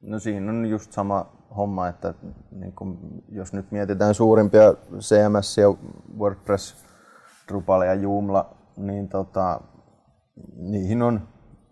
[0.01, 1.25] No siinä on just sama
[1.57, 2.13] homma, että
[2.51, 2.99] niin kun,
[3.29, 5.67] jos nyt mietitään suurimpia CMS ja
[6.17, 6.85] WordPress,
[7.47, 9.61] Drupal ja Joomla, niin tota,
[10.57, 11.27] niihin on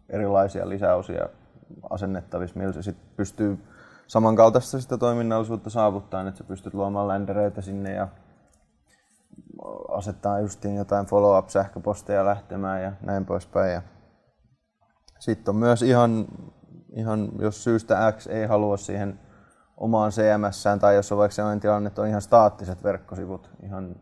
[0.10, 1.30] erilaisia lisäosia
[1.90, 3.58] asennettavissa, millä se sit pystyy
[4.08, 8.08] samankaltaista sitä toiminnallisuutta saavuttaa, että sä pystyt luomaan ländereitä sinne ja
[9.90, 13.74] asettaa justiin jotain follow-up-sähköposteja lähtemään ja näin poispäin.
[13.74, 13.82] Ja
[15.20, 16.28] sitten on myös ihan,
[16.94, 19.20] ihan, jos syystä X ei halua siihen
[19.78, 23.96] omaan CMS-sään tai jos on vaikka sellainen tilanne, että on ihan staattiset verkkosivut ihan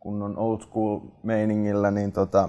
[0.00, 2.48] kunnon old school meiningillä, niin tota,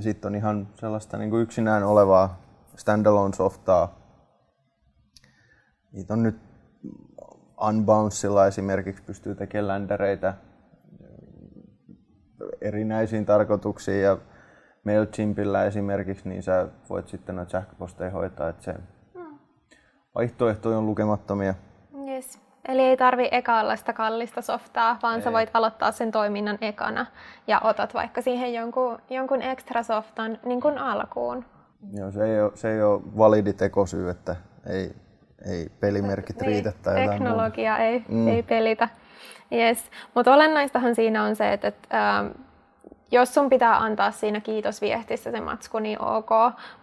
[0.00, 2.41] sitten on ihan sellaista niin kuin yksinään olevaa
[2.76, 3.98] standalone softaa.
[5.92, 6.36] Niitä on nyt
[7.68, 10.34] Unbouncella esimerkiksi pystyy tekemään ländereitä
[12.60, 14.18] erinäisiin tarkoituksiin ja
[14.84, 18.74] MailChimpillä esimerkiksi, niin sä voit sitten noita sähköposteja hoitaa, että se
[19.14, 19.38] hmm.
[20.14, 21.54] vaihtoehtoja on lukemattomia.
[22.08, 22.40] Yes.
[22.68, 25.22] Eli ei tarvi ekallaista kallista softaa, vaan ei.
[25.22, 27.06] sä voit aloittaa sen toiminnan ekana
[27.46, 31.44] ja otat vaikka siihen jonkun, jonkun extra softan niin kuin alkuun.
[31.92, 34.92] Joo, se ei ole, se ei ole validi tekosyy, että ei,
[35.50, 38.28] ei pelimerkit niin, riitä tai Teknologia ei, mm.
[38.28, 38.88] ei pelitä.
[39.52, 39.90] Yes.
[40.14, 42.26] Mutta olennaistahan siinä on se, että, että ähm,
[43.10, 46.30] jos sun pitää antaa siinä kiitosviestissä se matsku, niin ok,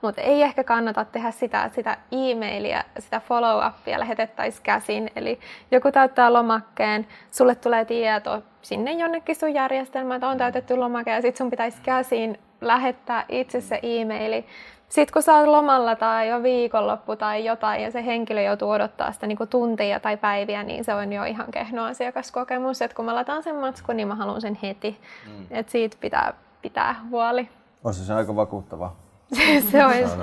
[0.01, 5.11] mutta ei ehkä kannata tehdä sitä, että sitä e-mailia, sitä follow-upia lähetettäisiin käsin.
[5.15, 5.39] Eli
[5.71, 11.21] joku täyttää lomakkeen, sulle tulee tieto sinne jonnekin sun järjestelmään, että on täytetty lomake ja
[11.21, 14.45] sitten sun pitäisi käsin lähettää itse se e-maili
[14.89, 19.11] sitten kun sä oot lomalla tai jo viikonloppu tai jotain ja se henkilö joutuu odottaa
[19.11, 22.81] sitä niin tunteja tai päiviä, niin se on jo ihan kehno asiakaskokemus.
[22.81, 25.01] Et kun mä lataan sen matskun, niin mä haluan sen heti.
[25.27, 25.45] Mm.
[25.51, 27.49] Et siitä pitää pitää huoli.
[27.83, 28.95] On se, se aika vakuuttava.
[29.71, 30.15] se olisi.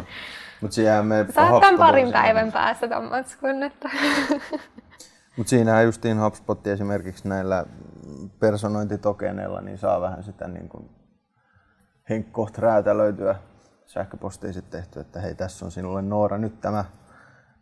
[0.61, 3.63] Mut siihen me Saat tämän parin päivän päässä ton matskun.
[3.63, 3.91] Että.
[5.37, 7.65] Mutta siinähän justiin HubSpot esimerkiksi näillä
[8.41, 10.91] personointitokeneilla niin saa vähän sitä niin kuin
[12.11, 13.35] henkkoht räätälöityä
[13.87, 16.85] sähköpostiin sitten tehty, että hei tässä on sinulle Noora nyt tämä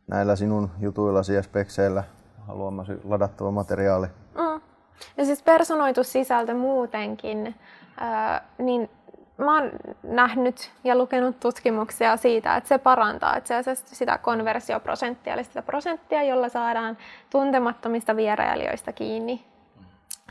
[0.06, 2.04] näillä sinun jutuillasi ja spekseillä
[2.46, 4.06] haluamasi ladattava materiaali.
[4.06, 4.60] Mm.
[5.16, 7.54] Ja siis personoitu sisältö muutenkin,
[8.58, 8.90] niin
[9.38, 9.70] mä oon
[10.02, 16.22] nähnyt ja lukenut tutkimuksia siitä, että se parantaa itse asiassa sitä konversioprosenttia, eli sitä prosenttia,
[16.22, 16.96] jolla saadaan
[17.30, 19.44] tuntemattomista vierailijoista kiinni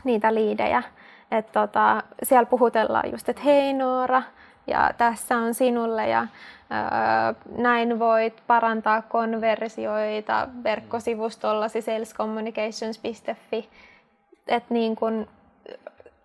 [0.04, 0.82] niitä liidejä.
[1.30, 4.22] Että tota, siellä puhutellaan just, että hei Noora,
[4.66, 6.26] ja tässä on sinulle ja
[7.58, 13.68] näin voit parantaa konversioita verkkosivustollasi salescommunications.fi.
[14.48, 15.26] Että niin kun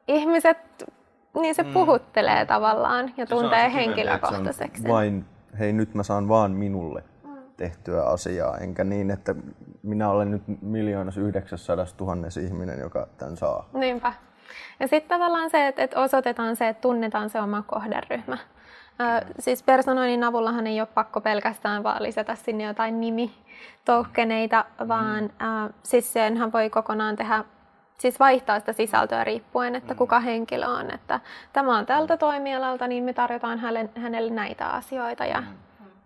[0.07, 0.57] ihmiset,
[1.41, 1.73] niin se mm.
[1.73, 4.87] puhuttelee tavallaan ja se tuntee henkilökohtaiseksi.
[4.87, 5.25] Vain,
[5.59, 7.37] hei nyt mä saan vaan minulle mm.
[7.57, 9.35] tehtyä asiaa, enkä niin, että
[9.83, 13.69] minä olen nyt miljoonas yhdeksässadas tuhannes ihminen, joka tämän saa.
[13.73, 14.13] Niinpä.
[14.79, 18.37] Ja sitten tavallaan se, että, että osoitetaan se, että tunnetaan se oma kohderyhmä.
[19.01, 25.73] Ö, siis personoinnin avullahan ei ole pakko pelkästään vaan lisätä sinne jotain nimitokeneita, vaan ö,
[25.83, 27.43] siis senhän voi kokonaan tehdä
[27.99, 30.91] siis vaihtaa sitä sisältöä riippuen, että kuka henkilö on.
[30.91, 31.19] Että
[31.53, 35.43] tämä on tältä toimialalta, niin me tarjotaan hänelle, hänelle näitä asioita ja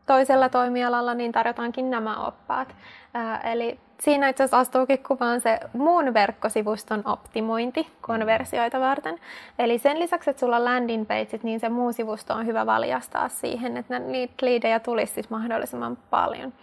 [0.06, 2.76] toisella toimialalla niin tarjotaankin nämä oppaat.
[3.14, 9.20] Ää, eli siinä itse asiassa astuukin kuvaan se muun verkkosivuston optimointi konversioita varten.
[9.60, 13.30] Eli sen lisäksi, että sulla on landing pageit, niin se muu sivusto on hyvä valjastaa
[13.30, 16.54] siihen, että niitä liidejä tulisi siis mahdollisimman paljon.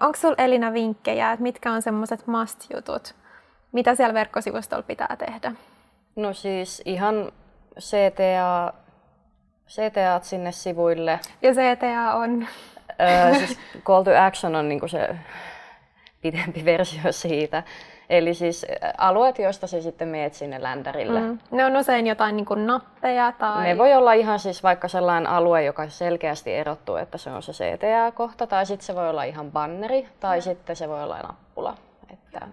[0.00, 3.14] Onko sinulla Elina vinkkejä, että mitkä on semmoiset must-jutut,
[3.72, 5.52] mitä siellä verkkosivustolla pitää tehdä?
[6.16, 7.32] No siis ihan
[7.80, 8.72] CTA,
[9.68, 11.20] CTA sinne sivuille.
[11.42, 12.46] Ja CTA on?
[13.00, 15.16] Öö, siis call to action on niinku se
[16.24, 17.62] pidempi versio siitä.
[18.10, 18.66] Eli siis
[18.98, 21.20] alueet, joista sä sitten meet sinne ländärille.
[21.20, 21.38] Mm.
[21.50, 23.64] Ne on usein jotain niin kuin nappeja tai...
[23.64, 27.52] Ne voi olla ihan siis vaikka sellainen alue, joka selkeästi erottuu, että se on se
[27.52, 30.42] CTA-kohta, tai sitten se voi olla ihan banneri, tai ja.
[30.42, 31.74] sitten se voi olla nappula.
[32.12, 32.48] Että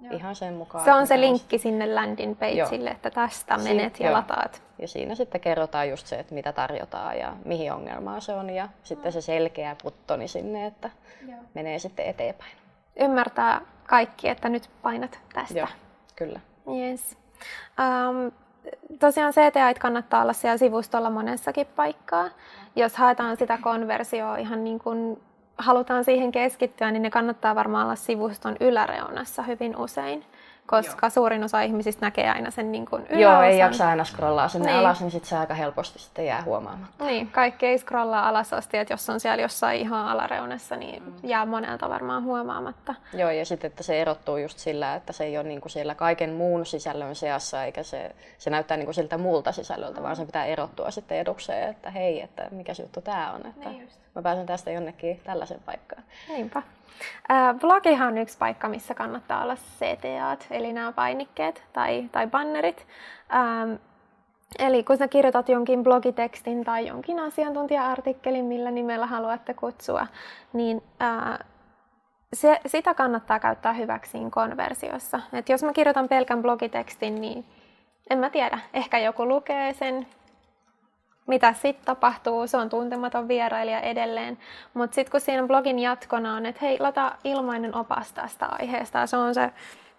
[0.00, 0.16] Joo.
[0.16, 0.84] Ihan sen mukaan.
[0.84, 4.62] Se on se linkki sinne landing pageille, että tästä menet ja lataat.
[4.78, 8.68] Ja siinä sitten kerrotaan just se, että mitä tarjotaan ja mihin ongelmaa se on ja
[8.82, 10.90] sitten se selkeä puttoni sinne, että
[11.28, 11.38] Joo.
[11.54, 12.65] menee sitten eteenpäin.
[13.00, 15.58] Ymmärtää kaikki, että nyt painat tästä.
[15.58, 15.68] Joo,
[16.16, 16.40] kyllä.
[16.68, 17.16] Yes.
[17.78, 18.32] Um,
[18.98, 22.28] tosiaan CTA kannattaa olla siellä sivustolla monessakin paikkaa.
[22.76, 25.22] Jos haetaan sitä konversioa ihan niin kuin
[25.58, 30.24] halutaan siihen keskittyä, niin ne kannattaa varmaan olla sivuston yläreunassa hyvin usein,
[30.66, 31.10] koska Joo.
[31.10, 33.20] suurin osa ihmisistä näkee aina sen niin kuin yläosan.
[33.20, 34.78] Joo, ei jaksa aina scrollaa sinne niin.
[34.78, 37.04] alas, niin sitten se aika helposti sitten jää huomaamatta.
[37.04, 41.12] Niin, kaikki ei scrollaa alas asti, että jos on siellä jossain ihan alareunassa, niin mm.
[41.22, 42.94] jää monelta varmaan huomaamatta.
[43.12, 45.94] Joo, ja sitten että se erottuu just sillä, että se ei ole niin kuin siellä
[45.94, 50.02] kaiken muun sisällön seassa, eikä se, se näyttää niin kuin siltä muulta sisällöltä, mm.
[50.02, 53.88] vaan se pitää erottua sitten edukseen, että hei, että mikä juttu tämä on, että niin
[54.14, 56.02] mä pääsen tästä jonnekin tällaisen paikkaan.
[56.28, 56.62] Niinpä.
[57.60, 62.86] Blogihan on yksi paikka, missä kannattaa olla CTA, eli nämä painikkeet tai, tai bannerit.
[63.34, 63.72] Ähm,
[64.58, 70.06] eli kun sä kirjoitat jonkin blogitekstin tai jonkin asiantuntija-artikkelin, millä nimellä haluatte kutsua,
[70.52, 71.38] niin äh,
[72.32, 75.20] se, sitä kannattaa käyttää hyväksi konversiossa.
[75.32, 77.44] Et jos mä kirjoitan pelkän blogitekstin, niin
[78.10, 80.06] en mä tiedä, ehkä joku lukee sen
[81.26, 84.38] mitä sitten tapahtuu, se on tuntematon vierailija edelleen.
[84.74, 89.16] Mutta sitten kun siinä blogin jatkona on, että hei, lata ilmainen opas tästä aiheesta, se
[89.16, 89.50] on se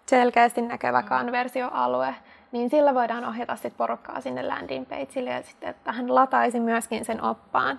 [0.06, 2.14] selkeästi näkevä konversioalue,
[2.52, 7.04] niin sillä voidaan ohjata sit porukkaa sinne landing pageille ja sitten, että hän lataisi myöskin
[7.04, 7.78] sen oppaan.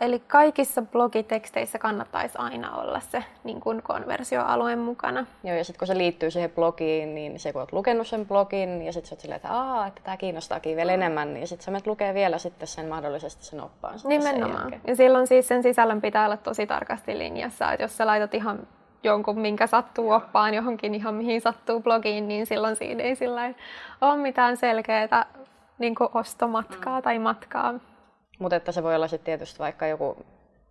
[0.00, 5.26] Eli kaikissa blogiteksteissä kannattaisi aina olla se niin kuin konversioalueen mukana.
[5.44, 8.82] Joo, ja sitten kun se liittyy siihen blogiin, niin se kun olet lukenut sen blogin
[8.82, 11.70] ja sitten sä oot silleen, että Aa, että tämä kiinnostaakin vielä enemmän, niin sitten sä
[11.70, 13.94] menet lukee vielä sitten sen mahdollisesti sen oppaan.
[14.04, 14.80] Nimenomaan.
[14.86, 18.66] Ja silloin siis sen sisällön pitää olla tosi tarkasti linjassa, että jos sä laitat ihan
[19.02, 23.54] jonkun, minkä sattuu oppaan johonkin ihan mihin sattuu blogiin, niin silloin siinä ei sillä
[24.00, 25.26] ole mitään selkeää
[25.78, 27.02] niin ostomatkaa mm.
[27.02, 27.74] tai matkaa
[28.40, 30.16] mutta että se voi olla sitten tietysti vaikka joku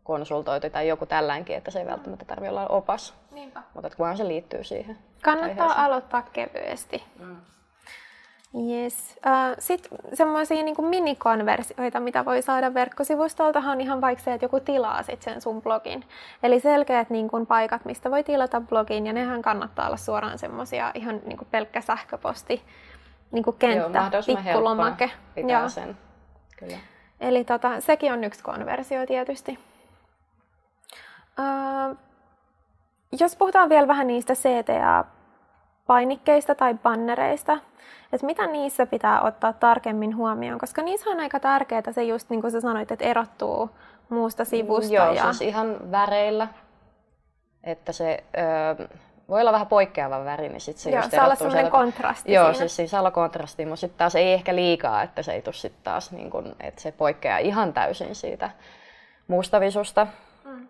[0.03, 3.13] konsultointi tai joku tällänkin, että se ei välttämättä tarvitse olla opas.
[3.31, 3.61] Niinpä.
[3.73, 4.97] Mutta kunhan se liittyy siihen.
[5.23, 5.85] Kannattaa aiheeseen.
[5.85, 7.03] aloittaa kevyesti.
[7.19, 7.35] Mm.
[8.55, 9.19] Yes.
[9.25, 14.59] Uh, Sitten semmoisia niin minikonversioita, mitä voi saada verkkosivustolta, on ihan vaikka se, että joku
[14.59, 16.03] tilaa sit sen sun blogin.
[16.43, 20.91] Eli selkeät niin kuin, paikat, mistä voi tilata blogin, ja nehän kannattaa olla suoraan semmoisia
[20.93, 22.61] ihan niin kuin pelkkä sähköposti,
[23.31, 25.11] niin kuin kenttä, Joo, pikkulomake.
[25.35, 25.69] Pitää Joo.
[25.69, 25.97] sen.
[26.57, 26.77] Kyllä.
[27.19, 29.59] Eli tota, sekin on yksi konversio tietysti.
[31.39, 31.97] Uh,
[33.19, 37.57] jos puhutaan vielä vähän niistä CTA-painikkeista tai bannereista,
[38.13, 42.41] että mitä niissä pitää ottaa tarkemmin huomioon, koska niissä on aika tärkeää se just niin
[42.41, 43.69] kuin sä sanoit, että erottuu
[44.09, 44.93] muusta sivusta.
[44.93, 45.23] Joo, ja...
[45.23, 46.47] siis ihan väreillä,
[47.63, 48.87] että se öö,
[49.29, 52.45] voi olla vähän poikkeava väri, niin sitten se Joo, just saa olla semmoinen kontrasti Joo,
[52.45, 52.57] siinä.
[52.57, 55.53] siis siinä saa olla kontrasti, mutta sitten taas ei ehkä liikaa, että se ei tule
[55.53, 58.49] sitten taas, niin kun, että se poikkeaa ihan täysin siitä
[59.27, 60.07] muusta visusta.
[60.43, 60.67] Mm.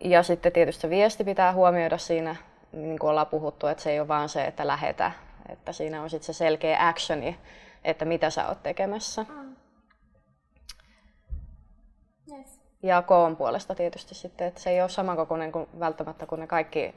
[0.00, 2.36] Ja sitten tietysti se viesti pitää huomioida siinä,
[2.72, 5.12] niin kuin ollaan puhuttu, että se ei ole vaan se, että lähetä,
[5.48, 7.38] että siinä on sitten se selkeä actioni,
[7.84, 9.24] että mitä sä oot tekemässä.
[9.28, 9.56] Mm.
[12.32, 12.60] Yes.
[12.82, 16.94] Ja koon puolesta tietysti sitten, että se ei ole samankokoinen kuin välttämättä kuin ne kaikki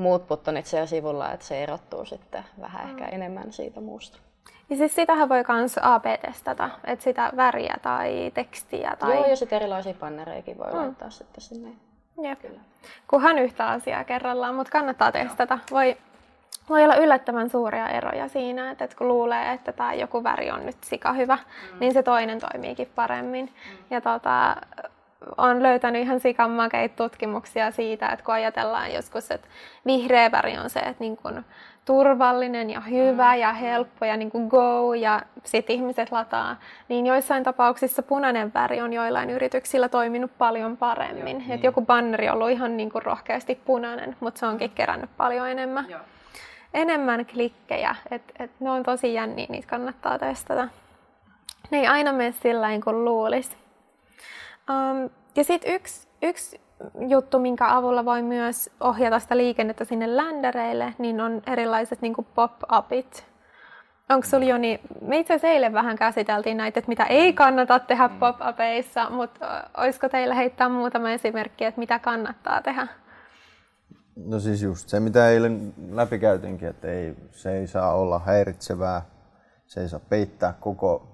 [0.00, 2.90] muut buttonit siellä sivulla, että se erottuu sitten vähän mm.
[2.90, 4.18] ehkä enemmän siitä muusta.
[4.70, 8.96] Ja siis sitähän voi myös AB-testata, että sitä väriä tai tekstiä.
[8.98, 9.14] Tai...
[9.14, 10.76] Joo, ja sitten erilaisia pannereikin voi mm.
[10.76, 11.70] laittaa sitten sinne.
[12.22, 12.40] Jep.
[12.40, 12.60] Kyllä.
[13.08, 15.58] Kunhan yhtä asiaa kerrallaan, mutta kannattaa testata.
[15.70, 15.96] Voi
[16.70, 20.66] voi olla yllättävän suuria eroja siinä, että, että kun luulee, että tämä joku väri on
[20.66, 21.78] nyt sika hyvä, mm.
[21.80, 23.46] niin se toinen toimiikin paremmin.
[23.46, 23.78] Mm.
[23.90, 24.56] Ja tota,
[25.36, 26.50] on löytänyt ihan sikan
[26.96, 29.48] tutkimuksia siitä, että kun ajatellaan joskus, että
[29.86, 31.44] vihreä väri on se, että niin kun
[31.84, 33.40] turvallinen ja hyvä mm.
[33.40, 36.56] ja helppo ja niin kuin go ja sitten ihmiset lataa,
[36.88, 41.36] niin joissain tapauksissa punainen väri on joillain yrityksillä toiminut paljon paremmin.
[41.36, 41.62] Joo, niin.
[41.62, 45.86] joku banneri on ollut ihan niin kuin rohkeasti punainen, mutta se onkin kerännyt paljon enemmän.
[45.88, 46.00] Joo
[46.74, 47.96] enemmän klikkejä.
[48.10, 50.68] Et, et ne on tosi jänniä, niitä kannattaa testata.
[51.70, 53.56] Ne ei aina mene sillä kuin luulisi.
[54.70, 56.60] Um, ja sitten yksi, yksi
[57.08, 63.26] juttu, minkä avulla voi myös ohjata sitä liikennettä sinne ländereille, niin on erilaiset niin pop-upit.
[64.08, 68.08] Onko sulla Joni, me itse asiassa eilen vähän käsiteltiin näitä, että mitä ei kannata tehdä
[68.08, 68.18] mm.
[68.18, 72.86] pop-upeissa, mutta olisiko teillä heittää muutama esimerkki, että mitä kannattaa tehdä?
[74.16, 79.02] No siis just se, mitä eilen läpikäytinkin, että ei, se ei saa olla häiritsevää,
[79.66, 81.06] se ei saa peittää koko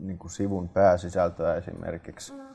[0.00, 2.32] niin kuin sivun pääsisältöä esimerkiksi.
[2.32, 2.49] Mm.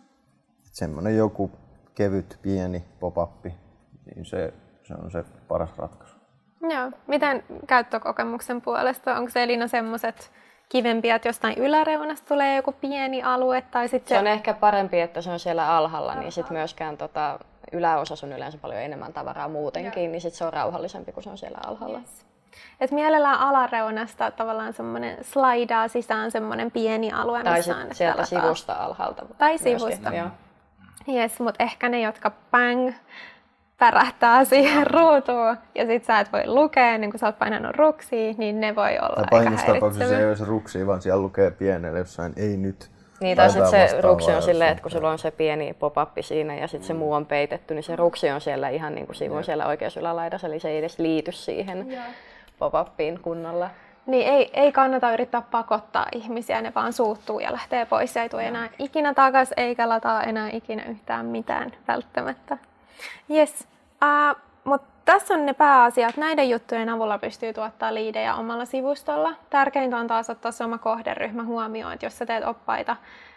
[0.76, 1.52] Semmoinen joku
[1.96, 6.16] kevyt, pieni pop-up, niin se, se on se paras ratkaisu.
[6.62, 6.92] Joo.
[7.08, 9.18] Miten käyttökokemuksen puolesta?
[9.18, 10.32] Onko se Elina semmoiset
[10.70, 13.62] kivempiä, että jostain yläreunasta tulee joku pieni alue?
[13.62, 17.40] Tai sitten se on ehkä parempi, että se on siellä alhaalla, niin sitten myöskään tota,
[17.72, 20.12] yläosassa on yleensä paljon enemmän tavaraa muutenkin, Joo.
[20.12, 22.00] niin sit se on rauhallisempi, kun se on siellä alhaalla.
[22.00, 22.26] Yes.
[22.80, 28.74] Et mielellään alareunasta tavallaan semmoinen slaidaa sisään semmoinen pieni alue, tai missä on sieltä sivusta
[28.74, 29.26] alhaalta.
[29.38, 29.80] Tai myöskin.
[29.80, 30.12] sivusta.
[31.14, 32.94] Yes, mutta ehkä ne, jotka bang
[33.78, 38.34] pärähtää siihen ruutuun ja sit sä et voi lukea, niin kun sä oot painanut ruksia,
[38.38, 42.34] niin ne voi olla tai aika tapauksessa ei olisi ruksia, vaan siellä lukee pienellä jossain
[42.38, 42.90] ei nyt.
[43.22, 46.56] Niin, tai sitten se ruksi on silleen, että kun sulla on se pieni pop-up siinä
[46.56, 49.44] ja sitten se muu on peitetty, niin se ruksi on siellä ihan niin kuin sivun
[49.44, 51.98] siellä oikeassa ylälaidassa, eli se ei edes liity siihen
[52.60, 53.70] pop-upiin kunnolla.
[54.08, 58.30] Niin ei, ei kannata yrittää pakottaa ihmisiä, ne vaan suuttuu ja lähtee pois ja ei
[58.30, 62.58] tule enää ikinä takaisin eikä lataa enää ikinä yhtään mitään välttämättä.
[63.32, 63.68] Yes.
[64.04, 66.18] Uh, mutta tässä on ne pääasiat.
[66.18, 69.34] Näiden juttujen avulla pystyy tuottaa liidejä omalla sivustolla.
[69.50, 72.96] Tärkeintä on taas ottaa se oma kohderyhmä huomioon, että jos sä teet oppaita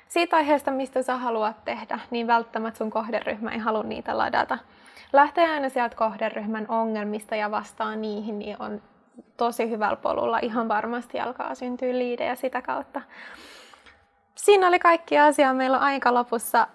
[0.08, 4.58] siitä aiheesta, mistä sä haluat tehdä, niin välttämättä sun kohderyhmä ei halua niitä ladata.
[5.12, 8.82] Lähtee aina sieltä kohderyhmän ongelmista ja vastaa niihin, niin on
[9.36, 10.38] tosi hyvällä polulla.
[10.38, 13.00] Ihan varmasti alkaa syntyä liidejä sitä kautta.
[14.34, 15.54] Siinä oli kaikki asia.
[15.54, 16.66] Meillä on aika lopussa.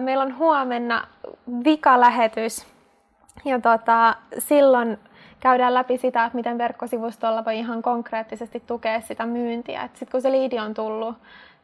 [0.00, 1.06] Meillä on huomenna
[1.64, 2.66] vikalähetys
[3.44, 4.98] ja tota, silloin
[5.40, 9.86] käydään läpi sitä, että miten verkkosivustolla voi ihan konkreettisesti tukea sitä myyntiä.
[9.86, 11.16] Sitten kun se liidi on tullut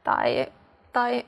[0.04, 0.46] tai,
[0.92, 1.24] tai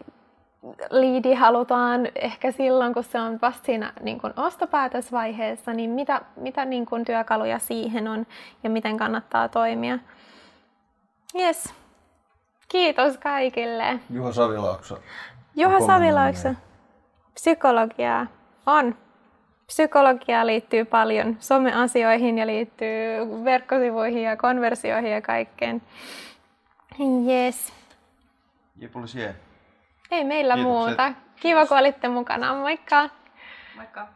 [0.90, 6.64] liidi halutaan ehkä silloin, kun se on vasta siinä niin kuin ostopäätösvaiheessa, niin mitä, mitä
[6.64, 8.26] niin kuin työkaluja siihen on
[8.62, 9.98] ja miten kannattaa toimia.
[11.38, 11.74] Yes.
[12.68, 14.00] Kiitos kaikille.
[14.10, 14.98] Juha Savilaakso.
[15.56, 16.48] Juha Savilaakso.
[17.34, 18.26] Psykologiaa
[18.66, 18.94] on
[19.66, 22.88] psykologia liittyy paljon someasioihin ja liittyy
[23.44, 25.82] verkkosivuihin ja konversioihin ja kaikkeen.
[27.26, 27.72] Yes.
[28.76, 29.34] Jepulisie.
[30.12, 30.86] Ei meillä Kiitokset.
[30.86, 31.12] muuta.
[31.40, 32.54] Kiva, kun olitte mukana.
[32.54, 33.08] Moikka!
[33.76, 34.08] Moikka!